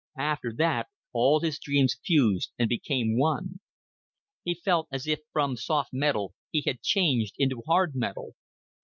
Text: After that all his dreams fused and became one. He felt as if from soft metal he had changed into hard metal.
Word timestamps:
After 0.17 0.51
that 0.57 0.87
all 1.13 1.41
his 1.41 1.59
dreams 1.59 1.95
fused 2.03 2.49
and 2.57 2.67
became 2.67 3.19
one. 3.19 3.59
He 4.43 4.55
felt 4.55 4.87
as 4.91 5.05
if 5.05 5.19
from 5.31 5.55
soft 5.55 5.93
metal 5.93 6.33
he 6.49 6.63
had 6.65 6.81
changed 6.81 7.35
into 7.37 7.61
hard 7.67 7.93
metal. 7.93 8.33